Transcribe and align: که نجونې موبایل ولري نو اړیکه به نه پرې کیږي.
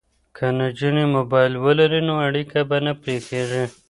که 0.35 0.45
نجونې 0.59 1.05
موبایل 1.15 1.53
ولري 1.65 2.01
نو 2.07 2.15
اړیکه 2.27 2.59
به 2.69 2.77
نه 2.85 2.93
پرې 3.01 3.17
کیږي. 3.27 3.63